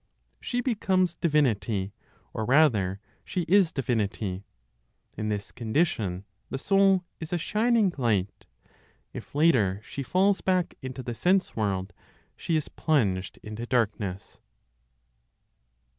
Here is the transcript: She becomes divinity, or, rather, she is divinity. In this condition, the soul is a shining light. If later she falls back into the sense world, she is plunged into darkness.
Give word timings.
She 0.39 0.61
becomes 0.61 1.13
divinity, 1.13 1.93
or, 2.33 2.43
rather, 2.43 2.99
she 3.23 3.41
is 3.41 3.71
divinity. 3.71 4.45
In 5.15 5.29
this 5.29 5.51
condition, 5.51 6.25
the 6.49 6.57
soul 6.57 7.03
is 7.19 7.31
a 7.31 7.37
shining 7.37 7.93
light. 7.99 8.47
If 9.13 9.35
later 9.35 9.79
she 9.85 10.01
falls 10.01 10.41
back 10.41 10.73
into 10.81 11.03
the 11.03 11.13
sense 11.13 11.55
world, 11.55 11.93
she 12.35 12.55
is 12.55 12.67
plunged 12.67 13.37
into 13.43 13.67
darkness. 13.67 14.39